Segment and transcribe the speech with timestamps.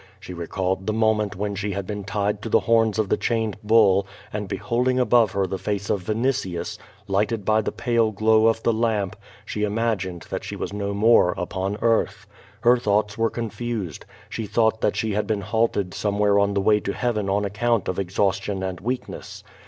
[0.19, 3.57] She recalled the moment when she had been tied to the horns of tlie chained
[3.63, 8.63] bull and beholding above her the face of Vinitius, lighted by the pale gloM' of
[8.63, 12.25] the lamp, she imagined that she was no more upon eartli.
[12.61, 14.07] Her thoughts were confused.
[14.27, 17.87] She thought that she had been halted somewhere on the way to Heaven on account
[17.87, 19.43] of exhaustion and weakness.